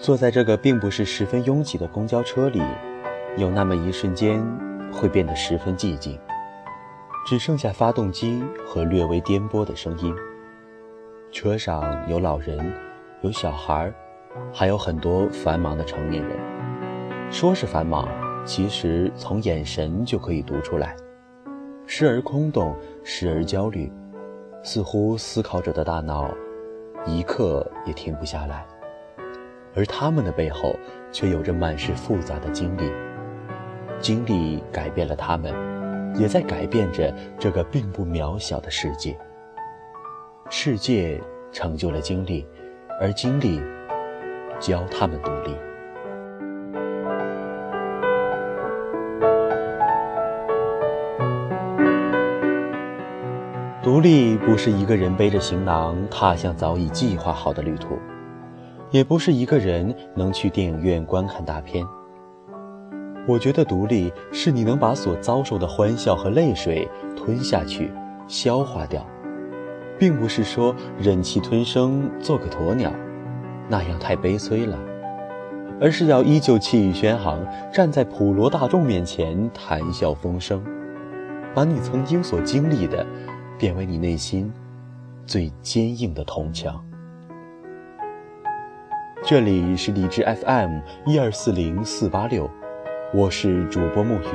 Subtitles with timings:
[0.00, 2.62] 坐在这个并不是十分拥挤的公交车里，
[3.36, 4.42] 有那么一瞬间
[4.90, 6.18] 会变得十分寂静，
[7.26, 10.14] 只剩下发动机和略微颠簸的声音。
[11.30, 12.72] 车上有老人，
[13.20, 13.92] 有小孩，
[14.50, 16.38] 还有很多繁忙的成年人。
[17.30, 18.08] 说是繁忙，
[18.46, 20.96] 其实从眼神就可以读出来，
[21.86, 23.92] 时而空洞，时而焦虑，
[24.64, 26.30] 似乎思考者的大脑
[27.06, 28.66] 一刻也停不下来。
[29.74, 30.74] 而他们的背后，
[31.12, 32.90] 却有着满是复杂的经历。
[34.00, 35.54] 经历改变了他们，
[36.18, 39.16] 也在改变着这个并不渺小的世界。
[40.48, 41.20] 世界
[41.52, 42.46] 成就了经历，
[43.00, 43.60] 而经历
[44.58, 45.54] 教他们独立。
[53.82, 57.98] 独立不是一个人背着行囊踏向早已计划好的旅途。
[58.90, 61.86] 也不是一个人能去电影院观看大片。
[63.28, 67.92] 我觉得独立是你能把所遭受的欢笑和泪水吞下去、
[68.26, 69.06] 消化掉，
[69.98, 72.92] 并不是说忍气吞声做个鸵鸟，
[73.68, 74.76] 那样太悲催了，
[75.80, 80.64] 而是要依旧气宇轩昂，站在普罗大众面前谈笑风生，
[81.54, 83.06] 把你曾经所经历的，
[83.58, 84.50] 变为你内心
[85.26, 86.82] 最坚硬的铜墙。
[89.22, 92.50] 这里是荔枝 FM 一二四零四八六，
[93.12, 94.26] 我是主播木鱼。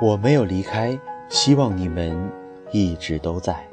[0.00, 0.96] 我没有离开，
[1.28, 2.30] 希望你们
[2.70, 3.69] 一直都在。